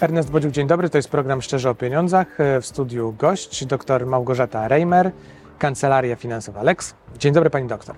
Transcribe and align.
Ernest 0.00 0.30
Bodziuk, 0.30 0.52
dzień 0.52 0.66
dobry. 0.66 0.90
To 0.90 0.98
jest 0.98 1.08
program 1.08 1.42
Szczerze 1.42 1.70
o 1.70 1.74
Pieniądzach. 1.74 2.40
E, 2.40 2.60
w 2.60 2.66
studiu 2.66 3.14
gość 3.18 3.64
dr 3.64 4.06
Małgorzata 4.06 4.68
Reimer, 4.68 5.10
Kancelaria 5.58 6.16
Finansowa 6.16 6.62
Lex. 6.62 6.94
Dzień 7.18 7.32
dobry 7.32 7.50
pani 7.50 7.68
doktor. 7.68 7.96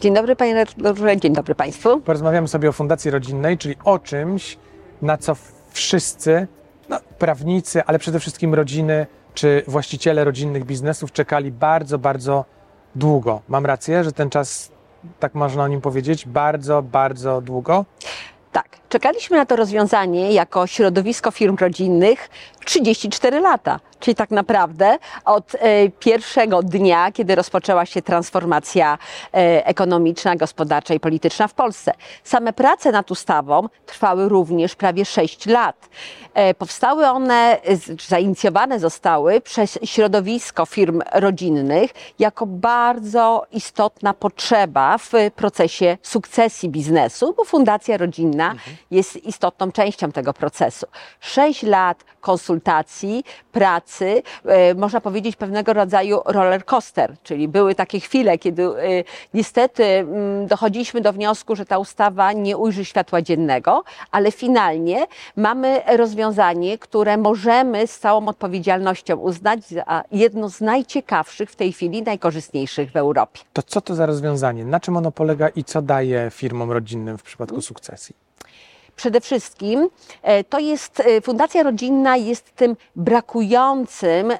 Dzień 0.00 0.14
dobry 0.14 0.36
panie 0.36 0.54
redaktorze, 0.54 1.16
dzień 1.16 1.32
dobry 1.32 1.54
państwu. 1.54 2.00
Porozmawiamy 2.00 2.48
sobie 2.48 2.68
o 2.68 2.72
Fundacji 2.72 3.10
Rodzinnej, 3.10 3.58
czyli 3.58 3.74
o 3.84 3.98
czymś, 3.98 4.58
na 5.02 5.16
co 5.16 5.36
wszyscy, 5.70 6.46
no, 6.88 7.00
prawnicy, 7.18 7.84
ale 7.84 7.98
przede 7.98 8.20
wszystkim 8.20 8.54
rodziny 8.54 9.06
czy 9.34 9.62
właściciele 9.66 10.24
rodzinnych 10.24 10.64
biznesów 10.64 11.12
czekali 11.12 11.52
bardzo, 11.52 11.98
bardzo 11.98 12.44
długo. 12.94 13.40
Mam 13.48 13.66
rację, 13.66 14.04
że 14.04 14.12
ten 14.12 14.30
czas, 14.30 14.72
tak 15.20 15.34
można 15.34 15.62
o 15.62 15.68
nim 15.68 15.80
powiedzieć, 15.80 16.26
bardzo, 16.26 16.82
bardzo 16.82 17.40
długo? 17.40 17.84
Tak, 18.52 18.68
czekaliśmy 18.88 19.36
na 19.36 19.46
to 19.46 19.56
rozwiązanie 19.56 20.32
jako 20.32 20.66
środowisko 20.66 21.30
firm 21.30 21.56
rodzinnych 21.60 22.30
34 22.64 23.40
lata. 23.40 23.80
Czyli 24.00 24.14
tak 24.14 24.30
naprawdę 24.30 24.98
od 25.24 25.54
e, 25.54 25.88
pierwszego 25.88 26.62
dnia, 26.62 27.12
kiedy 27.12 27.34
rozpoczęła 27.34 27.86
się 27.86 28.02
transformacja 28.02 28.98
e, 29.34 29.66
ekonomiczna, 29.66 30.36
gospodarcza 30.36 30.94
i 30.94 31.00
polityczna 31.00 31.48
w 31.48 31.54
Polsce. 31.54 31.92
Same 32.24 32.52
prace 32.52 32.92
nad 32.92 33.10
ustawą 33.10 33.68
trwały 33.86 34.28
również 34.28 34.74
prawie 34.74 35.04
6 35.04 35.46
lat. 35.46 35.88
E, 36.34 36.54
powstały 36.54 37.06
one, 37.06 37.58
zainicjowane 38.08 38.80
zostały 38.80 39.40
przez 39.40 39.78
środowisko 39.84 40.66
firm 40.66 41.02
rodzinnych 41.12 41.90
jako 42.18 42.46
bardzo 42.46 43.46
istotna 43.52 44.14
potrzeba 44.14 44.98
w 44.98 45.12
procesie 45.36 45.98
sukcesji 46.02 46.68
biznesu, 46.68 47.34
bo 47.36 47.44
Fundacja 47.44 47.96
Rodzinna 47.96 48.50
mhm. 48.50 48.76
Jest 48.90 49.16
istotną 49.16 49.72
częścią 49.72 50.12
tego 50.12 50.32
procesu. 50.32 50.86
6 51.20 51.62
lat 51.62 52.04
konsultacji, 52.20 53.24
pracy, 53.52 53.78
pracy, 53.88 54.22
e, 54.44 54.74
można 54.74 55.00
powiedzieć, 55.00 55.36
pewnego 55.36 55.72
rodzaju 55.72 56.20
roller 56.26 56.64
coaster, 56.64 57.14
czyli 57.22 57.48
były 57.48 57.74
takie 57.74 58.00
chwile, 58.00 58.38
kiedy 58.38 58.62
e, 58.62 59.04
niestety 59.34 59.84
mm, 59.84 60.46
dochodziliśmy 60.46 61.00
do 61.00 61.12
wniosku, 61.12 61.56
że 61.56 61.66
ta 61.66 61.78
ustawa 61.78 62.32
nie 62.32 62.56
ujrzy 62.56 62.84
światła 62.84 63.22
dziennego, 63.22 63.84
ale 64.10 64.32
finalnie 64.32 65.06
mamy 65.36 65.82
rozwiązanie, 65.96 66.78
które 66.78 67.16
możemy 67.16 67.86
z 67.86 67.98
całą 67.98 68.28
odpowiedzialnością 68.28 69.16
uznać 69.16 69.64
za 69.64 70.04
jedno 70.12 70.48
z 70.48 70.60
najciekawszych 70.60 71.50
w 71.50 71.56
tej 71.56 71.72
chwili, 71.72 72.02
najkorzystniejszych 72.02 72.90
w 72.90 72.96
Europie. 72.96 73.40
To 73.52 73.62
co 73.62 73.80
to 73.80 73.94
za 73.94 74.06
rozwiązanie? 74.06 74.64
Na 74.64 74.80
czym 74.80 74.96
ono 74.96 75.10
polega 75.10 75.48
i 75.48 75.64
co 75.64 75.82
daje 75.82 76.30
firmom 76.30 76.70
rodzinnym 76.72 77.18
w 77.18 77.22
przypadku 77.22 77.62
sukcesji? 77.62 78.27
Przede 78.98 79.20
wszystkim 79.20 79.88
e, 80.22 80.44
to 80.44 80.58
jest, 80.58 81.00
e, 81.00 81.20
Fundacja 81.20 81.62
Rodzinna 81.62 82.16
jest 82.16 82.54
tym 82.56 82.76
brakującym 82.96 84.32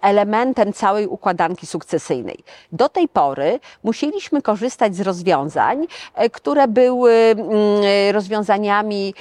elementem 0.00 0.72
całej 0.72 1.06
układanki 1.06 1.66
sukcesyjnej. 1.66 2.38
Do 2.72 2.88
tej 2.88 3.08
pory 3.08 3.60
musieliśmy 3.84 4.42
korzystać 4.42 4.96
z 4.96 5.00
rozwiązań, 5.00 5.86
e, 6.14 6.30
które 6.30 6.68
były 6.68 7.12
mm, 7.12 7.44
rozwiązaniami 8.12 9.14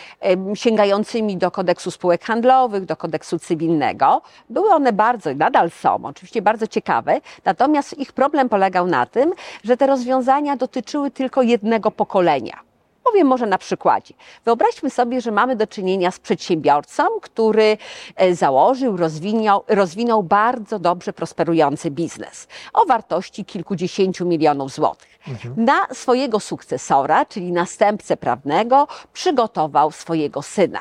sięgającymi 0.53 1.37
do 1.37 1.51
kodeksu 1.51 1.91
spółek 1.91 2.23
handlowych, 2.23 2.85
do 2.85 2.97
kodeksu 2.97 3.39
cywilnego. 3.39 4.21
Były 4.49 4.69
one 4.69 4.93
bardzo, 4.93 5.33
nadal 5.33 5.71
są, 5.71 5.99
oczywiście 6.03 6.41
bardzo 6.41 6.67
ciekawe, 6.67 7.21
natomiast 7.45 7.97
ich 7.97 8.13
problem 8.13 8.49
polegał 8.49 8.87
na 8.87 9.05
tym, 9.05 9.33
że 9.63 9.77
te 9.77 9.87
rozwiązania 9.87 10.57
dotyczyły 10.57 11.11
tylko 11.11 11.41
jednego 11.41 11.91
pokolenia. 11.91 12.72
Powiem 13.03 13.27
może 13.27 13.45
na 13.45 13.57
przykładzie. 13.57 14.13
Wyobraźmy 14.45 14.89
sobie, 14.89 15.21
że 15.21 15.31
mamy 15.31 15.55
do 15.55 15.67
czynienia 15.67 16.11
z 16.11 16.19
przedsiębiorcą, 16.19 17.03
który 17.21 17.77
e, 18.15 18.35
założył, 18.35 18.97
rozwinął, 18.97 19.63
rozwinął 19.67 20.23
bardzo 20.23 20.79
dobrze 20.79 21.13
prosperujący 21.13 21.91
biznes 21.91 22.47
o 22.73 22.85
wartości 22.85 23.45
kilkudziesięciu 23.45 24.25
milionów 24.25 24.71
złotych. 24.71 25.19
Mhm. 25.27 25.65
Na 25.65 25.87
swojego 25.93 26.39
sukcesora, 26.39 27.25
czyli 27.25 27.51
następcę 27.51 28.17
prawnego, 28.17 28.87
przygotował 29.13 29.91
swojego 29.91 30.41
syna. 30.41 30.79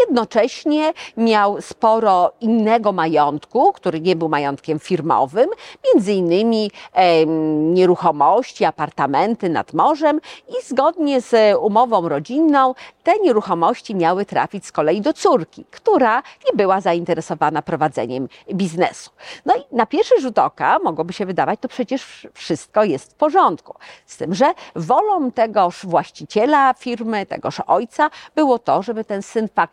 Jednocześnie 0.00 0.92
miał 1.16 1.62
sporo 1.62 2.32
innego 2.40 2.92
majątku, 2.92 3.72
który 3.72 4.00
nie 4.00 4.16
był 4.16 4.28
majątkiem 4.28 4.78
firmowym, 4.78 5.48
między 5.84 6.12
innymi 6.12 6.70
e, 6.92 7.26
nieruchomości, 7.56 8.64
apartamenty 8.64 9.48
nad 9.48 9.72
morzem 9.72 10.20
i 10.48 10.66
zgodnie 10.66 11.20
z 11.20 11.58
umową 11.60 12.08
rodzinną 12.08 12.74
te 13.02 13.18
nieruchomości 13.18 13.94
miały 13.94 14.24
trafić 14.24 14.66
z 14.66 14.72
kolei 14.72 15.00
do 15.00 15.12
córki, 15.12 15.64
która 15.70 16.22
nie 16.46 16.56
była 16.56 16.80
zainteresowana 16.80 17.62
prowadzeniem 17.62 18.28
biznesu. 18.54 19.10
No 19.46 19.54
i 19.56 19.76
na 19.76 19.86
pierwszy 19.86 20.20
rzut 20.20 20.38
oka 20.38 20.78
mogłoby 20.84 21.12
się 21.12 21.26
wydawać, 21.26 21.60
to 21.60 21.68
przecież 21.68 22.26
wszystko 22.34 22.84
jest 22.84 23.12
w 23.12 23.14
porządku. 23.14 23.74
Z 24.06 24.16
tym, 24.16 24.34
że 24.34 24.52
wolą 24.76 25.30
tegoż 25.32 25.86
właściciela 25.86 26.74
firmy, 26.74 27.26
tegoż 27.26 27.60
ojca 27.66 28.10
było 28.34 28.58
to, 28.58 28.82
żeby 28.82 29.04
ten 29.04 29.22
syn 29.22 29.48
faktycznie 29.54 29.67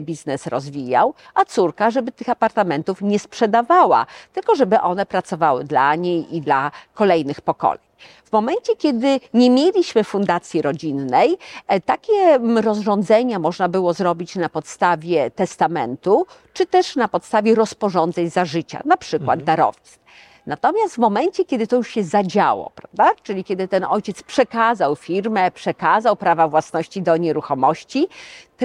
biznes 0.00 0.46
rozwijał, 0.46 1.14
a 1.34 1.44
córka, 1.44 1.90
żeby 1.90 2.12
tych 2.12 2.28
apartamentów 2.28 3.02
nie 3.02 3.18
sprzedawała, 3.18 4.06
tylko 4.32 4.54
żeby 4.54 4.80
one 4.80 5.06
pracowały 5.06 5.64
dla 5.64 5.94
niej 5.94 6.36
i 6.36 6.40
dla 6.40 6.70
kolejnych 6.94 7.40
pokoleń. 7.40 7.84
W 8.24 8.32
momencie, 8.32 8.76
kiedy 8.76 9.20
nie 9.34 9.50
mieliśmy 9.50 10.04
fundacji 10.04 10.62
rodzinnej, 10.62 11.38
e, 11.68 11.80
takie 11.80 12.38
rozrządzenia 12.62 13.38
można 13.38 13.68
było 13.68 13.92
zrobić 13.92 14.36
na 14.36 14.48
podstawie 14.48 15.30
testamentu, 15.30 16.26
czy 16.52 16.66
też 16.66 16.96
na 16.96 17.08
podstawie 17.08 17.54
rozporządzeń 17.54 18.30
za 18.30 18.44
życia, 18.44 18.80
na 18.84 18.96
przykład 18.96 19.40
mhm. 19.40 19.44
darowizn. 19.44 19.98
Natomiast 20.46 20.94
w 20.94 20.98
momencie, 20.98 21.44
kiedy 21.44 21.66
to 21.66 21.76
już 21.76 21.88
się 21.88 22.04
zadziało, 22.04 22.72
prawda? 22.74 23.10
czyli 23.22 23.44
kiedy 23.44 23.68
ten 23.68 23.84
ojciec 23.84 24.22
przekazał 24.22 24.96
firmę, 24.96 25.50
przekazał 25.50 26.16
prawa 26.16 26.48
własności 26.48 27.02
do 27.02 27.16
nieruchomości, 27.16 28.08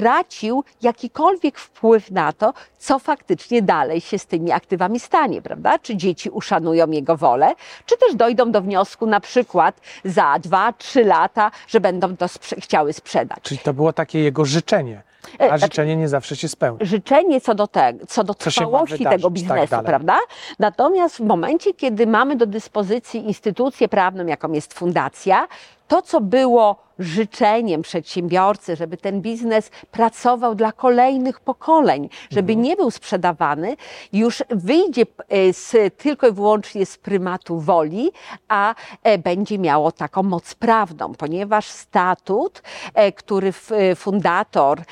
tracił 0.00 0.64
jakikolwiek 0.82 1.58
wpływ 1.58 2.10
na 2.10 2.32
to, 2.32 2.52
co 2.78 2.98
faktycznie 2.98 3.62
dalej 3.62 4.00
się 4.00 4.18
z 4.18 4.26
tymi 4.26 4.52
aktywami 4.52 5.00
stanie, 5.00 5.42
prawda? 5.42 5.78
Czy 5.78 5.96
dzieci 5.96 6.30
uszanują 6.30 6.90
jego 6.90 7.16
wolę, 7.16 7.54
czy 7.86 7.96
też 7.96 8.14
dojdą 8.14 8.52
do 8.52 8.60
wniosku 8.60 9.06
na 9.06 9.20
przykład 9.20 9.80
za 10.04 10.38
dwa, 10.38 10.72
trzy 10.72 11.04
lata, 11.04 11.50
że 11.68 11.80
będą 11.80 12.16
to 12.16 12.28
sprze 12.28 12.56
chciały 12.56 12.92
sprzedać. 12.92 13.38
Czyli 13.42 13.58
to 13.58 13.74
było 13.74 13.92
takie 13.92 14.18
jego 14.18 14.44
życzenie. 14.44 15.02
A 15.38 15.44
e, 15.44 15.48
znaczy, 15.48 15.60
życzenie 15.60 15.96
nie 15.96 16.08
zawsze 16.08 16.36
się 16.36 16.48
spełni. 16.48 16.86
Życzenie 16.86 17.40
co 17.40 17.54
do, 17.54 17.66
te, 17.66 17.94
co 18.08 18.24
do 18.24 18.34
co 18.34 18.50
trwałości 18.50 19.04
tego 19.04 19.28
tak 19.28 19.32
biznesu, 19.32 19.70
tak 19.70 19.84
prawda? 19.84 20.18
Natomiast 20.58 21.16
w 21.16 21.20
momencie, 21.20 21.74
kiedy 21.74 22.06
mamy 22.06 22.36
do 22.36 22.46
dyspozycji 22.46 23.26
instytucję 23.26 23.88
prawną, 23.88 24.26
jaką 24.26 24.52
jest 24.52 24.74
fundacja, 24.74 25.48
to, 25.90 26.02
co 26.02 26.20
było 26.20 26.90
życzeniem 27.00 27.82
przedsiębiorcy, 27.82 28.76
żeby 28.76 28.96
ten 28.96 29.20
biznes 29.20 29.70
pracował 29.90 30.54
dla 30.54 30.72
kolejnych 30.72 31.40
pokoleń, 31.40 32.08
żeby 32.30 32.52
mhm. 32.52 32.64
nie 32.64 32.76
był 32.76 32.90
sprzedawany, 32.90 33.76
już 34.12 34.42
wyjdzie 34.50 35.02
e, 35.28 35.52
z, 35.52 35.96
tylko 35.96 36.28
i 36.28 36.32
wyłącznie 36.32 36.86
z 36.86 36.98
prymatu 36.98 37.60
woli, 37.60 38.10
a 38.48 38.74
e, 39.02 39.18
będzie 39.18 39.58
miało 39.58 39.92
taką 39.92 40.22
moc 40.22 40.54
prawną, 40.54 41.14
ponieważ 41.14 41.66
statut, 41.66 42.62
e, 42.94 43.12
który 43.12 43.52
fundator 43.96 44.82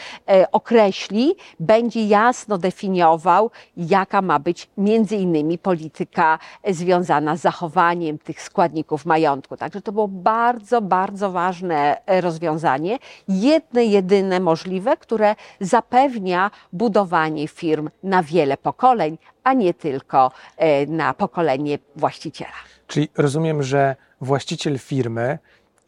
określi, 0.52 1.34
będzie 1.60 2.06
jasno 2.06 2.58
definiował, 2.58 3.50
jaka 3.76 4.22
ma 4.22 4.38
być 4.38 4.68
między 4.76 5.16
innymi 5.16 5.58
polityka 5.58 6.38
związana 6.68 7.36
z 7.36 7.40
zachowaniem 7.40 8.18
tych 8.18 8.42
składników 8.42 9.06
majątku. 9.06 9.56
Także 9.56 9.82
to 9.82 9.92
było 9.92 10.08
bardzo, 10.08 10.80
bardzo 10.88 11.30
ważne 11.30 11.96
rozwiązanie, 12.06 12.98
jedne, 13.28 13.84
jedyne 13.84 14.40
możliwe, 14.40 14.96
które 14.96 15.34
zapewnia 15.60 16.50
budowanie 16.72 17.48
firm 17.48 17.90
na 18.02 18.22
wiele 18.22 18.56
pokoleń, 18.56 19.18
a 19.44 19.52
nie 19.52 19.74
tylko 19.74 20.30
e, 20.56 20.86
na 20.86 21.14
pokolenie 21.14 21.78
właściciela. 21.96 22.58
Czyli 22.86 23.08
rozumiem, 23.16 23.62
że 23.62 23.96
właściciel 24.20 24.78
firmy, 24.78 25.38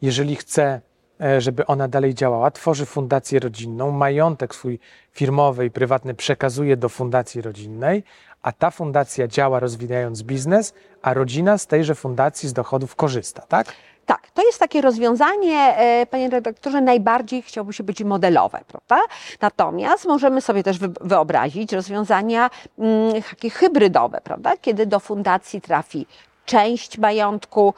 jeżeli 0.01 0.35
chce, 0.35 0.81
e, 1.21 1.41
żeby 1.41 1.65
ona 1.65 1.87
dalej 1.87 2.13
działała, 2.13 2.51
tworzy 2.51 2.85
fundację 2.85 3.39
rodzinną, 3.39 3.91
majątek 3.91 4.55
swój 4.55 4.79
firmowy 5.11 5.65
i 5.65 5.71
prywatny 5.71 6.13
przekazuje 6.13 6.77
do 6.77 6.89
fundacji 6.89 7.41
rodzinnej, 7.41 8.03
a 8.41 8.51
ta 8.51 8.71
fundacja 8.71 9.27
działa 9.27 9.59
rozwijając 9.59 10.23
biznes, 10.23 10.73
a 11.01 11.13
rodzina 11.13 11.57
z 11.57 11.67
tejże 11.67 11.95
fundacji 11.95 12.49
z 12.49 12.53
dochodów 12.53 12.95
korzysta, 12.95 13.41
tak? 13.41 13.73
Tak, 14.05 14.31
to 14.33 14.45
jest 14.45 14.59
takie 14.59 14.81
rozwiązanie, 14.81 15.77
e, 15.77 16.05
panie 16.05 16.29
redaktorze, 16.29 16.81
najbardziej 16.81 17.41
chciałby 17.41 17.73
się 17.73 17.83
być 17.83 18.03
modelowe, 18.03 18.59
prawda? 18.67 19.07
Natomiast 19.41 20.05
możemy 20.05 20.41
sobie 20.41 20.63
też 20.63 20.77
wyobrazić 21.01 21.73
rozwiązania 21.73 22.49
mm, 22.79 23.21
takie 23.29 23.49
hybrydowe, 23.49 24.21
prawda? 24.23 24.57
Kiedy 24.61 24.85
do 24.85 24.99
fundacji 24.99 25.61
trafi 25.61 26.05
część 26.45 26.97
majątku 26.97 27.73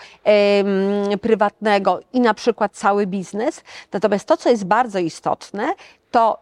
prywatnego 1.22 2.00
i 2.14 2.20
na 2.20 2.34
przykład 2.34 2.72
cały 2.74 3.08
biznes. 3.08 3.64
Natomiast 3.92 4.28
to, 4.28 4.38
co 4.38 4.50
jest 4.50 4.66
bardzo 4.66 5.00
istotne, 5.00 5.74
to 6.12 6.42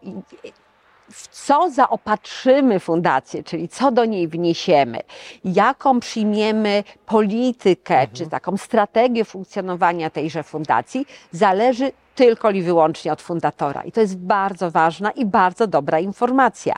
w 1.11 1.27
co 1.27 1.69
zaopatrzymy 1.69 2.79
fundację, 2.79 3.43
czyli 3.43 3.69
co 3.69 3.91
do 3.91 4.05
niej 4.05 4.27
wniesiemy, 4.27 4.99
jaką 5.45 5.99
przyjmiemy 5.99 6.83
politykę, 7.05 8.07
czy 8.13 8.27
taką 8.27 8.57
strategię 8.57 9.25
funkcjonowania 9.25 10.09
tejże 10.09 10.43
fundacji, 10.43 11.05
zależy 11.31 11.91
tylko 12.15 12.51
i 12.51 12.61
wyłącznie 12.61 13.13
od 13.13 13.21
fundatora. 13.21 13.83
I 13.83 13.91
to 13.91 14.01
jest 14.01 14.17
bardzo 14.17 14.71
ważna 14.71 15.11
i 15.11 15.25
bardzo 15.25 15.67
dobra 15.67 15.99
informacja. 15.99 16.75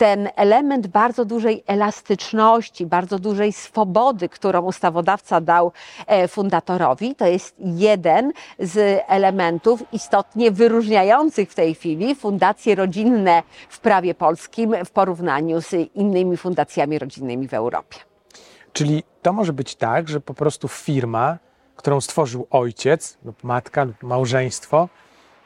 Ten 0.00 0.28
element 0.36 0.86
bardzo 0.86 1.24
dużej 1.24 1.64
elastyczności, 1.66 2.86
bardzo 2.86 3.18
dużej 3.18 3.52
swobody, 3.52 4.28
którą 4.28 4.62
ustawodawca 4.62 5.40
dał 5.40 5.72
e, 6.06 6.28
fundatorowi, 6.28 7.14
to 7.14 7.26
jest 7.26 7.54
jeden 7.58 8.32
z 8.58 9.02
elementów 9.08 9.82
istotnie 9.92 10.50
wyróżniających 10.50 11.50
w 11.50 11.54
tej 11.54 11.74
chwili 11.74 12.14
fundacje 12.14 12.74
rodzinne 12.74 13.42
w 13.68 13.80
prawie 13.80 14.14
polskim 14.14 14.74
w 14.84 14.90
porównaniu 14.90 15.60
z 15.60 15.72
innymi 15.94 16.36
fundacjami 16.36 16.98
rodzinnymi 16.98 17.48
w 17.48 17.54
Europie. 17.54 17.98
Czyli 18.72 19.02
to 19.22 19.32
może 19.32 19.52
być 19.52 19.76
tak, 19.76 20.08
że 20.08 20.20
po 20.20 20.34
prostu 20.34 20.68
firma, 20.68 21.38
którą 21.76 22.00
stworzył 22.00 22.46
ojciec 22.50 23.18
lub 23.24 23.44
matka 23.44 23.84
lub 23.84 24.02
małżeństwo, 24.02 24.88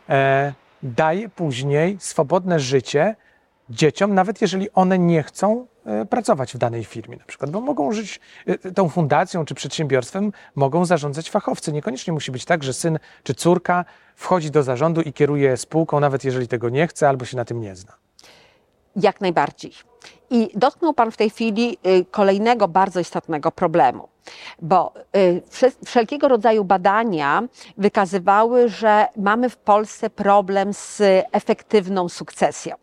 e, 0.09 0.53
daje 0.83 1.29
później 1.29 1.97
swobodne 2.01 2.61
życie 2.61 3.17
dzieciom, 3.71 4.15
nawet 4.15 4.41
jeżeli 4.41 4.73
one 4.73 4.99
nie 4.99 5.23
chcą 5.23 5.67
e, 5.87 6.05
pracować 6.05 6.55
w 6.55 6.59
danej 6.59 6.85
firmie 6.85 7.17
na 7.17 7.25
przykład, 7.25 7.51
bo 7.51 7.61
mogą 7.61 7.93
żyć 7.93 8.21
e, 8.47 8.73
tą 8.73 8.89
fundacją 8.89 9.45
czy 9.45 9.55
przedsiębiorstwem, 9.55 10.33
mogą 10.55 10.85
zarządzać 10.85 11.31
fachowcy. 11.31 11.73
Niekoniecznie 11.73 12.13
musi 12.13 12.33
być 12.33 12.45
tak, 12.45 12.65
że 12.65 12.73
syn 12.73 12.99
czy 13.23 13.35
córka 13.35 13.85
wchodzi 14.17 14.51
do 14.51 14.63
zarządu 14.63 15.01
i 15.01 15.13
kieruje 15.13 15.57
spółką, 15.57 16.01
nawet 16.01 16.25
jeżeli 16.25 16.49
tego 16.49 16.69
nie 16.69 16.87
chce 16.87 17.09
albo 17.09 17.25
się 17.25 17.37
na 17.37 17.45
tym 17.45 17.61
nie 17.61 17.77
zna. 17.77 17.93
Jak 18.97 19.21
najbardziej. 19.21 19.73
I 20.31 20.51
dotknął 20.55 20.95
Pan 20.95 21.11
w 21.11 21.17
tej 21.17 21.31
chwili 21.31 21.79
y, 21.87 22.05
kolejnego 22.11 22.69
bardzo 22.69 23.01
istotnego 23.01 23.53
problemu, 23.53 24.09
bo 24.63 24.93
y, 25.17 25.43
wszelkiego 25.85 26.29
rodzaju 26.29 26.65
badania 26.65 27.43
wykazywały, 27.79 28.69
że 28.69 29.07
mamy 29.17 29.51
w 29.51 29.57
Polsce 29.57 30.11
problem 30.11 30.73
z 30.75 31.03
efektywną 31.33 32.09
sukcesją. 32.09 32.77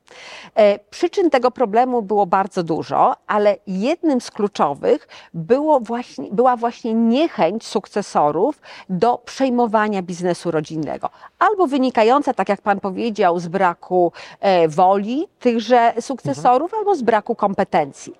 E, 0.56 0.80
przyczyn 0.80 1.30
tego 1.30 1.52
problemu 1.52 2.02
było 2.02 2.26
bardzo 2.26 2.64
dużo, 2.64 3.16
ale 3.28 3.56
jednym 3.68 4.22
z 4.22 4.32
kluczowych 4.32 5.08
było 5.34 5.80
właśnie, 5.80 6.30
była 6.32 6.56
właśnie 6.56 6.94
niechęć 6.94 7.66
sukcesorów 7.68 8.62
do 8.90 9.18
przejmowania 9.18 10.02
biznesu 10.02 10.52
rodzinnego. 10.52 11.10
Albo 11.40 11.68
wynikająca, 11.68 12.34
tak 12.34 12.50
jak 12.50 12.62
Pan 12.62 12.80
powiedział, 12.80 13.40
z 13.40 13.48
braku 13.48 14.12
e, 14.40 14.68
woli 14.68 15.28
tychże 15.40 15.94
sukcesorów, 16.00 16.74
mhm. 16.74 16.80
albo 16.80 16.96
z 16.96 17.02
braku 17.02 17.11
kompetencji. 17.36 18.14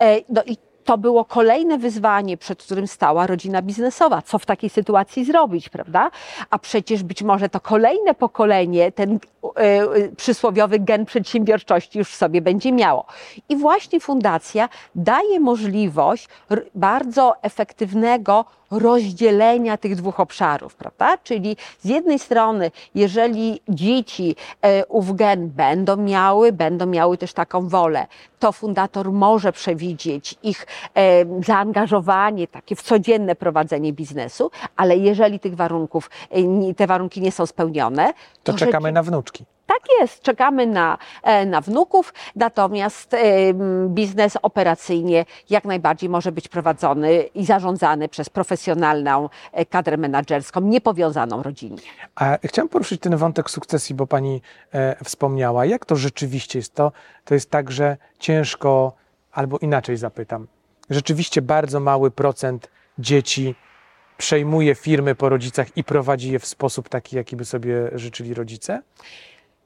E, 0.00 0.20
no 0.28 0.42
i 0.46 0.56
to 0.88 0.98
było 0.98 1.24
kolejne 1.24 1.78
wyzwanie, 1.78 2.36
przed 2.36 2.62
którym 2.62 2.86
stała 2.86 3.26
rodzina 3.26 3.62
biznesowa. 3.62 4.22
Co 4.22 4.38
w 4.38 4.46
takiej 4.46 4.70
sytuacji 4.70 5.24
zrobić, 5.24 5.68
prawda? 5.68 6.10
A 6.50 6.58
przecież 6.58 7.02
być 7.02 7.22
może 7.22 7.48
to 7.48 7.60
kolejne 7.60 8.14
pokolenie 8.14 8.92
ten 8.92 9.14
y, 9.14 10.16
przysłowiowy 10.16 10.78
gen 10.78 11.06
przedsiębiorczości 11.06 11.98
już 11.98 12.10
w 12.10 12.14
sobie 12.16 12.42
będzie 12.42 12.72
miało. 12.72 13.06
I 13.48 13.56
właśnie 13.56 14.00
fundacja 14.00 14.68
daje 14.94 15.40
możliwość 15.40 16.28
bardzo 16.74 17.34
efektywnego 17.42 18.44
rozdzielenia 18.70 19.76
tych 19.76 19.96
dwóch 19.96 20.20
obszarów, 20.20 20.74
prawda? 20.74 21.18
Czyli 21.18 21.56
z 21.80 21.88
jednej 21.88 22.18
strony, 22.18 22.70
jeżeli 22.94 23.60
dzieci 23.68 24.36
e, 24.62 24.86
ów 24.86 25.16
gen 25.16 25.48
będą 25.48 25.96
miały, 25.96 26.52
będą 26.52 26.86
miały 26.86 27.18
też 27.18 27.32
taką 27.32 27.68
wolę, 27.68 28.06
to 28.38 28.52
fundator 28.52 29.12
może 29.12 29.52
przewidzieć 29.52 30.34
ich 30.42 30.66
zaangażowanie 31.46 32.48
takie 32.48 32.76
w 32.76 32.82
codzienne 32.82 33.34
prowadzenie 33.36 33.92
biznesu, 33.92 34.50
ale 34.76 34.96
jeżeli 34.96 35.40
tych 35.40 35.56
warunków, 35.56 36.10
e, 36.30 36.74
te 36.74 36.86
warunki 36.86 37.20
nie 37.20 37.32
są 37.32 37.46
spełnione, 37.46 38.12
to, 38.42 38.52
to 38.52 38.58
czekamy 38.58 38.92
na 38.92 39.02
wnuczki. 39.02 39.44
Tak 39.68 39.82
jest, 40.00 40.22
czekamy 40.22 40.66
na, 40.66 40.98
e, 41.22 41.46
na 41.46 41.60
wnuków, 41.60 42.14
natomiast 42.36 43.14
e, 43.14 43.18
biznes 43.88 44.38
operacyjnie 44.42 45.24
jak 45.50 45.64
najbardziej 45.64 46.08
może 46.08 46.32
być 46.32 46.48
prowadzony 46.48 47.22
i 47.22 47.44
zarządzany 47.44 48.08
przez 48.08 48.30
profesjonalną 48.30 49.28
e, 49.52 49.66
kadrę 49.66 49.96
menedżerską, 49.96 50.60
niepowiązaną 50.60 51.42
rodzinnie. 51.42 51.82
A 52.14 52.38
chciałem 52.44 52.68
poruszyć 52.68 53.00
ten 53.00 53.16
wątek 53.16 53.50
sukcesji, 53.50 53.94
bo 53.94 54.06
Pani 54.06 54.42
wspomniała. 55.04 55.64
Jak 55.64 55.84
to 55.84 55.96
rzeczywiście 55.96 56.58
jest? 56.58 56.74
To, 56.74 56.92
to 57.24 57.34
jest 57.34 57.50
tak, 57.50 57.70
że 57.70 57.96
ciężko, 58.18 58.92
albo 59.32 59.58
inaczej 59.58 59.96
zapytam, 59.96 60.46
rzeczywiście 60.90 61.42
bardzo 61.42 61.80
mały 61.80 62.10
procent 62.10 62.70
dzieci 62.98 63.54
przejmuje 64.18 64.74
firmy 64.74 65.14
po 65.14 65.28
rodzicach 65.28 65.76
i 65.76 65.84
prowadzi 65.84 66.32
je 66.32 66.38
w 66.38 66.46
sposób 66.46 66.88
taki, 66.88 67.16
jaki 67.16 67.36
by 67.36 67.44
sobie 67.44 67.90
życzyli 67.92 68.34
rodzice? 68.34 68.82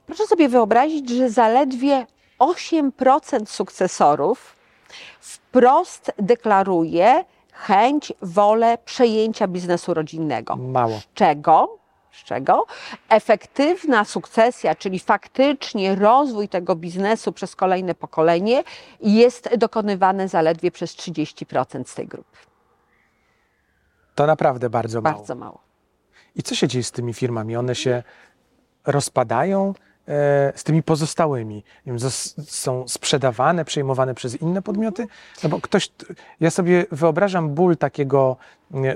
Proszę 0.06 0.26
sobie 0.26 0.48
wyobrazić, 0.48 1.10
że 1.10 1.30
zaledwie 1.30 2.06
8% 2.38 3.46
sukcesorów 3.46 4.56
wprost 5.20 6.12
deklaruje 6.19 7.24
chęć, 7.52 8.12
wolę 8.22 8.78
przejęcia 8.84 9.48
biznesu 9.48 9.94
rodzinnego. 9.94 10.56
Mało. 10.56 10.98
Z 10.98 11.14
czego? 11.14 11.81
Z 12.12 12.25
czego? 12.25 12.67
Efektywna 13.09 14.05
sukcesja, 14.05 14.75
czyli 14.75 14.99
faktycznie 14.99 15.94
rozwój 15.94 16.49
tego 16.49 16.76
biznesu 16.76 17.32
przez 17.32 17.56
kolejne 17.56 17.94
pokolenie 17.94 18.64
jest 19.00 19.56
dokonywany 19.56 20.29
zaledwie 20.29 20.70
przez 20.70 20.97
30% 20.97 21.85
z 21.85 21.94
tej 21.94 22.06
grupy. 22.06 22.38
To 24.14 24.26
naprawdę 24.26 24.70
bardzo 24.70 25.00
mało. 25.00 25.17
Bardzo 25.17 25.35
mało. 25.35 25.59
I 26.37 26.43
co 26.43 26.55
się 26.55 26.69
dzieje 26.69 26.85
z 26.85 26.93
tymi 26.93 27.14
firmami? 27.14 27.56
One 27.56 27.75
się 27.75 28.03
rozpadają? 28.87 29.75
E, 30.08 30.53
z 30.56 30.65
tymi 30.65 30.82
pozostałymi? 30.82 31.65
Są 32.44 32.88
sprzedawane, 32.88 33.65
przejmowane 33.65 34.15
przez 34.15 34.43
inne 34.43 34.62
podmioty? 34.62 35.06
No 35.43 35.49
bo 35.49 35.61
ktoś, 35.61 35.93
ja 36.41 36.51
sobie 36.51 36.86
wyobrażam 36.93 37.48
ból 37.48 37.77
takiego 37.77 38.36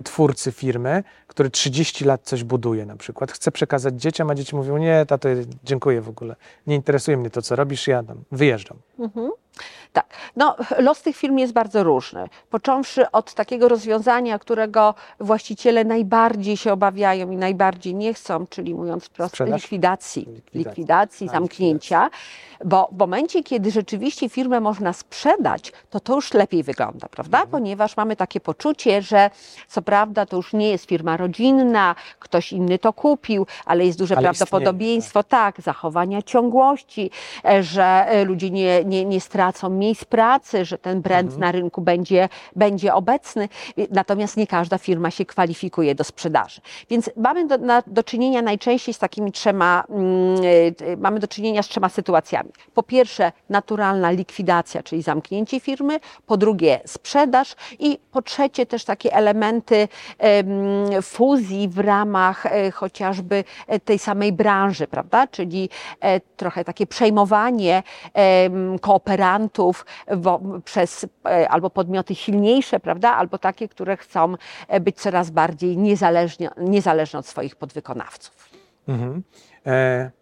twórcy 0.04 0.52
firmy, 0.52 1.04
który 1.26 1.50
30 1.50 2.04
lat 2.04 2.20
coś 2.24 2.44
buduje 2.44 2.86
na 2.86 2.96
przykład, 2.96 3.32
chce 3.32 3.52
przekazać 3.52 4.00
dzieciom, 4.00 4.30
a 4.30 4.34
dzieci 4.34 4.56
mówią, 4.56 4.76
nie, 4.76 5.06
tato, 5.06 5.28
dziękuję 5.64 6.00
w 6.00 6.08
ogóle, 6.08 6.36
nie 6.66 6.74
interesuje 6.74 7.16
mnie 7.16 7.30
to, 7.30 7.42
co 7.42 7.56
robisz, 7.56 7.86
ja 7.86 8.02
tam 8.02 8.16
wyjeżdżam. 8.32 8.78
Mhm. 8.98 9.30
Tak. 9.92 10.06
No, 10.36 10.56
los 10.78 11.02
tych 11.02 11.16
firm 11.16 11.38
jest 11.38 11.52
bardzo 11.52 11.84
różny. 11.84 12.28
Począwszy 12.50 13.10
od 13.10 13.34
takiego 13.34 13.68
rozwiązania, 13.68 14.38
którego 14.38 14.94
właściciele 15.20 15.84
najbardziej 15.84 16.56
się 16.56 16.72
obawiają 16.72 17.30
i 17.30 17.36
najbardziej 17.36 17.94
nie 17.94 18.14
chcą, 18.14 18.46
czyli 18.46 18.74
mówiąc 18.74 19.08
prosto, 19.08 19.44
likwidacji, 19.44 20.20
likwidacji, 20.20 20.58
likwidacji 20.58 21.28
zamknięcia, 21.28 22.10
bo 22.64 22.88
w 22.92 22.98
momencie, 22.98 23.42
kiedy 23.42 23.70
rzeczywiście 23.70 24.28
firmę 24.28 24.60
można 24.60 24.92
sprzedać, 24.92 25.72
to 25.90 26.00
to 26.00 26.14
już 26.14 26.34
lepiej 26.34 26.62
wygląda, 26.62 27.08
prawda? 27.08 27.38
Mhm. 27.38 27.50
Ponieważ 27.50 27.96
mamy 27.96 28.16
takie 28.16 28.40
poczucie, 28.40 29.02
że 29.02 29.30
co 29.68 29.82
prawda 29.82 30.26
to 30.26 30.36
już 30.36 30.52
nie 30.52 30.70
jest 30.70 30.84
firma 30.84 31.16
rodzinna, 31.16 31.94
ktoś 32.18 32.52
inny 32.52 32.78
to 32.78 32.92
kupił, 32.92 33.46
ale 33.64 33.86
jest 33.86 33.98
duże 33.98 34.16
ale 34.16 34.22
prawdopodobieństwo, 34.22 35.22
tak. 35.22 35.54
tak, 35.54 35.64
zachowania 35.64 36.22
ciągłości, 36.22 37.10
e, 37.44 37.62
że 37.62 37.84
e, 37.84 38.24
ludzie 38.24 38.50
nie, 38.50 38.84
nie, 38.84 39.04
nie 39.04 39.20
stracą 39.20 39.70
miejsc 39.70 40.04
pracy, 40.04 40.64
że 40.64 40.78
ten 40.78 41.02
brand 41.02 41.24
mhm. 41.24 41.40
na 41.40 41.52
rynku 41.52 41.80
będzie, 41.80 42.28
będzie 42.56 42.94
obecny. 42.94 43.48
Natomiast 43.90 44.36
nie 44.36 44.46
każda 44.46 44.78
firma 44.78 45.10
się 45.10 45.24
kwalifikuje 45.24 45.94
do 45.94 46.04
sprzedaży. 46.04 46.60
Więc 46.90 47.10
mamy 47.16 47.46
do, 47.46 47.58
na, 47.58 47.82
do 47.86 48.02
czynienia 48.02 48.42
najczęściej 48.42 48.94
z 48.94 48.98
takimi 48.98 49.32
trzema, 49.32 49.84
e, 50.82 50.96
mamy 50.96 51.20
do 51.20 51.28
czynienia 51.28 51.62
z 51.62 51.68
trzema 51.68 51.88
sytuacjami. 51.88 52.50
Po 52.74 52.82
pierwsze, 52.82 53.32
naturalna 53.50 54.10
likwidacja, 54.10 54.82
czyli 54.82 55.02
zamknięcie 55.02 55.60
firmy, 55.60 56.00
po 56.26 56.36
drugie, 56.36 56.80
sprzedaż 56.86 57.56
i 57.78 57.98
po 58.12 58.22
trzecie 58.22 58.66
też 58.66 58.84
takie 58.84 59.12
elementy 59.12 59.55
fuzji 61.02 61.68
w 61.68 61.78
ramach 61.78 62.46
e, 62.46 62.70
chociażby 62.70 63.44
e, 63.66 63.80
tej 63.80 63.98
samej 63.98 64.32
branży, 64.32 64.86
prawda? 64.86 65.26
Czyli 65.26 65.68
trochę 66.36 66.64
takie 66.64 66.86
przejmowanie 66.86 67.82
kooperantów 68.80 69.86
przez 70.64 71.06
albo 71.48 71.70
podmioty 71.70 72.14
silniejsze, 72.14 72.80
prawda? 72.80 73.14
Albo 73.14 73.38
takie, 73.38 73.68
które 73.68 73.96
chcą 73.96 74.34
być 74.80 74.96
coraz 74.96 75.30
bardziej 75.30 75.76
niezależne, 75.76 76.48
niezależne 76.56 77.18
od 77.18 77.26
swoich 77.26 77.56
podwykonawców. 77.56 78.50
Mhm. 78.88 79.22
E 79.66 80.15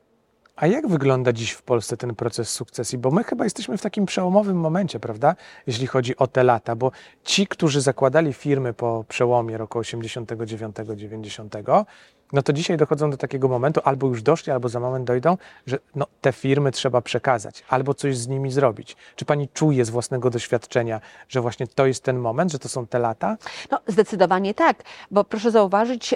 a 0.56 0.66
jak 0.66 0.88
wygląda 0.88 1.32
dziś 1.32 1.50
w 1.50 1.62
Polsce 1.62 1.96
ten 1.96 2.14
proces 2.14 2.50
sukcesji? 2.50 2.98
Bo 2.98 3.10
my 3.10 3.24
chyba 3.24 3.44
jesteśmy 3.44 3.78
w 3.78 3.82
takim 3.82 4.06
przełomowym 4.06 4.56
momencie, 4.56 5.00
prawda? 5.00 5.36
Jeśli 5.66 5.86
chodzi 5.86 6.16
o 6.16 6.26
te 6.26 6.44
lata, 6.44 6.76
bo 6.76 6.90
ci, 7.24 7.46
którzy 7.46 7.80
zakładali 7.80 8.32
firmy 8.32 8.74
po 8.74 9.04
przełomie 9.08 9.58
roku 9.58 9.80
89-90, 9.80 11.84
no 12.32 12.42
to 12.42 12.52
dzisiaj 12.52 12.76
dochodzą 12.76 13.10
do 13.10 13.16
takiego 13.16 13.48
momentu, 13.48 13.80
albo 13.84 14.06
już 14.06 14.22
doszli, 14.22 14.52
albo 14.52 14.68
za 14.68 14.80
moment 14.80 15.06
dojdą, 15.06 15.36
że 15.66 15.78
no, 15.94 16.06
te 16.20 16.32
firmy 16.32 16.72
trzeba 16.72 17.00
przekazać, 17.00 17.64
albo 17.68 17.94
coś 17.94 18.16
z 18.16 18.28
nimi 18.28 18.50
zrobić. 18.50 18.96
Czy 19.16 19.24
pani 19.24 19.48
czuje 19.48 19.84
z 19.84 19.90
własnego 19.90 20.30
doświadczenia, 20.30 21.00
że 21.28 21.40
właśnie 21.40 21.66
to 21.66 21.86
jest 21.86 22.02
ten 22.02 22.18
moment, 22.18 22.52
że 22.52 22.58
to 22.58 22.68
są 22.68 22.86
te 22.86 22.98
lata? 22.98 23.36
No, 23.70 23.80
zdecydowanie 23.86 24.54
tak, 24.54 24.82
bo 25.10 25.24
proszę 25.24 25.50
zauważyć, 25.50 26.14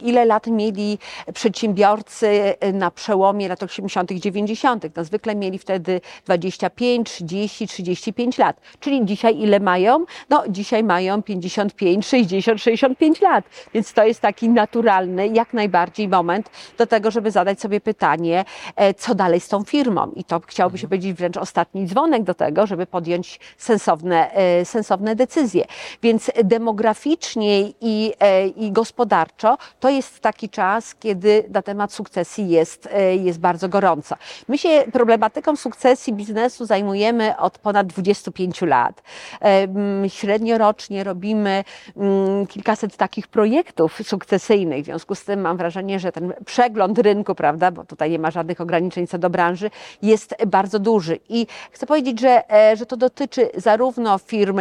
ile 0.00 0.24
lat 0.24 0.46
mieli 0.46 0.98
przedsiębiorcy 1.34 2.54
na 2.72 2.90
przełomie 2.90 3.48
lat 3.48 3.62
80., 3.62 4.12
90. 4.12 4.96
No, 4.96 5.04
zwykle 5.04 5.34
mieli 5.34 5.58
wtedy 5.58 6.00
25, 6.24 7.06
30, 7.10 7.68
35 7.68 8.38
lat. 8.38 8.60
Czyli 8.80 9.04
dzisiaj 9.04 9.40
ile 9.40 9.60
mają? 9.60 10.04
No, 10.30 10.44
dzisiaj 10.48 10.84
mają 10.84 11.22
55, 11.22 12.06
60, 12.06 12.60
65 12.60 13.20
lat. 13.20 13.44
Więc 13.74 13.92
to 13.92 14.04
jest 14.04 14.20
taki 14.20 14.48
naturalny, 14.48 15.07
jak 15.32 15.54
najbardziej 15.54 16.08
moment 16.08 16.50
do 16.78 16.86
tego, 16.86 17.10
żeby 17.10 17.30
zadać 17.30 17.60
sobie 17.60 17.80
pytanie, 17.80 18.44
e, 18.76 18.94
co 18.94 19.14
dalej 19.14 19.40
z 19.40 19.48
tą 19.48 19.64
firmą. 19.64 20.12
I 20.16 20.24
to 20.24 20.40
chciałoby 20.46 20.78
się 20.78 20.88
powiedzieć 20.88 21.12
wręcz 21.12 21.36
ostatni 21.36 21.86
dzwonek 21.86 22.22
do 22.22 22.34
tego, 22.34 22.66
żeby 22.66 22.86
podjąć 22.86 23.40
sensowne, 23.58 24.32
e, 24.32 24.64
sensowne 24.64 25.16
decyzje. 25.16 25.64
Więc 26.02 26.30
demograficznie 26.44 27.72
i, 27.80 28.12
e, 28.20 28.46
i 28.48 28.72
gospodarczo 28.72 29.58
to 29.80 29.88
jest 29.90 30.20
taki 30.20 30.48
czas, 30.48 30.94
kiedy 30.94 31.44
na 31.50 31.62
temat 31.62 31.92
sukcesji 31.92 32.48
jest, 32.48 32.88
jest 33.20 33.40
bardzo 33.40 33.68
gorąca. 33.68 34.16
My 34.48 34.58
się 34.58 34.84
problematyką 34.92 35.56
sukcesji 35.56 36.12
biznesu 36.12 36.66
zajmujemy 36.66 37.36
od 37.36 37.58
ponad 37.58 37.86
25 37.86 38.62
lat. 38.62 39.02
Mm, 39.40 40.08
Średnio 40.08 40.58
rocznie 40.58 41.04
robimy 41.04 41.64
mm, 41.96 42.46
kilkaset 42.46 42.96
takich 42.96 43.26
projektów 43.26 44.00
sukcesyjnych. 44.02 44.84
Związku 44.98 45.14
z 45.14 45.24
tym 45.24 45.40
mam 45.40 45.56
wrażenie, 45.56 46.00
że 46.00 46.12
ten 46.12 46.34
przegląd 46.46 46.98
rynku, 46.98 47.34
prawda, 47.34 47.70
bo 47.70 47.84
tutaj 47.84 48.10
nie 48.10 48.18
ma 48.18 48.30
żadnych 48.30 48.60
ograniczeń 48.60 49.06
co 49.06 49.18
do 49.18 49.30
branży, 49.30 49.70
jest 50.02 50.34
bardzo 50.46 50.78
duży. 50.78 51.18
I 51.28 51.46
chcę 51.70 51.86
powiedzieć, 51.86 52.20
że, 52.20 52.52
e, 52.52 52.76
że 52.76 52.86
to 52.86 52.96
dotyczy 52.96 53.50
zarówno 53.54 54.18
firm 54.18 54.60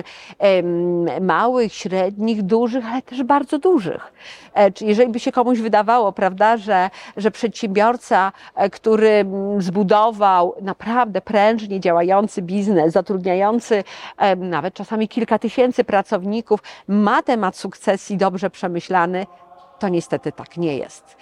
małych, 1.21 1.73
średnich, 1.73 2.43
dużych, 2.43 2.85
ale 2.85 3.01
też 3.01 3.23
bardzo 3.23 3.59
dużych. 3.59 4.13
E, 4.53 4.71
Czy 4.71 4.85
jeżeli 4.85 5.11
by 5.11 5.19
się 5.19 5.31
komuś 5.31 5.59
wydawało, 5.59 6.11
prawda, 6.11 6.57
że, 6.57 6.89
że 7.17 7.31
przedsiębiorca, 7.31 8.31
e, 8.55 8.69
który 8.69 9.25
zbudował 9.59 10.55
naprawdę 10.61 11.21
prężnie 11.21 11.79
działający 11.79 12.41
biznes, 12.41 12.93
zatrudniający 12.93 13.83
nawet 14.37 14.73
czasami 14.73 15.07
kilka 15.07 15.39
tysięcy 15.39 15.83
pracowników, 15.83 16.59
ma 16.87 17.21
temat 17.23 17.57
sukcesji 17.57 18.17
dobrze 18.17 18.49
przemyślany, 18.49 19.25
to 19.79 19.89
niestety 19.89 20.31
tak 20.31 20.57
nie 20.57 20.77
jest. 20.77 21.17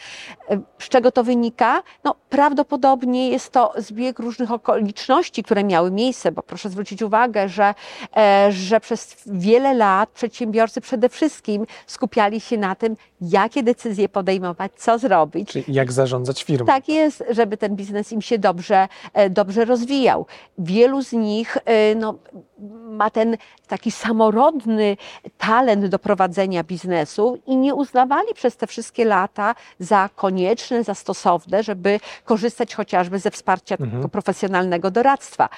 Z 0.80 0.90
czego 0.90 1.12
to 1.12 1.24
wynika? 1.24 1.84
No, 2.04 2.16
prawdopodobnie 2.30 3.30
jest 3.30 3.52
to 3.52 3.74
zbieg 3.78 4.20
różnych 4.20 4.52
okoliczności, 4.52 5.44
które 5.44 5.64
miały 5.64 5.92
miejsce, 5.92 6.32
bo 6.32 6.44
proszę 6.44 6.70
zwrócić 6.70 7.02
uwagę, 7.02 7.50
że, 7.50 7.74
e, 8.18 8.52
że 8.52 8.80
przez 8.80 9.16
wiele 9.26 9.74
lat 9.74 10.10
przedsiębiorcy 10.10 10.82
przede 10.82 11.10
wszystkim 11.10 11.66
skupiali 11.88 12.40
się 12.40 12.58
na 12.58 12.76
tym, 12.76 12.96
jakie 13.22 13.64
decyzje 13.64 14.10
podejmować, 14.10 14.72
co 14.76 15.00
zrobić. 15.00 15.50
Czyli 15.50 15.66
jak 15.68 15.92
zarządzać 15.92 16.44
firmą? 16.44 16.66
Tak 16.66 16.90
jest, 16.90 17.24
żeby 17.30 17.58
ten 17.58 17.76
biznes 17.76 18.12
im 18.12 18.22
się 18.22 18.40
dobrze, 18.40 18.88
e, 19.14 19.30
dobrze 19.30 19.66
rozwijał. 19.66 20.26
Wielu 20.58 21.02
z 21.02 21.12
nich 21.12 21.58
e, 21.66 21.96
no, 21.96 22.16
ma 22.90 23.10
ten 23.10 23.38
taki 23.68 23.92
samorodny 23.92 24.98
talent 25.38 25.86
do 25.86 26.00
prowadzenia 26.00 26.64
biznesu 26.64 27.40
i 27.46 27.58
nie 27.58 27.76
uznawali 27.76 28.34
przez 28.34 28.45
te 28.52 28.68
wszystkie 28.68 29.06
lata 29.06 29.56
za 29.80 30.10
konieczne, 30.16 30.84
za 30.84 30.94
stosowne, 30.94 31.64
żeby 31.64 32.00
korzystać 32.26 32.76
chociażby 32.76 33.20
ze 33.20 33.32
wsparcia 33.32 33.78
takiego 33.78 34.10
profesjonalnego 34.10 34.92
doradztwa. 34.92 35.50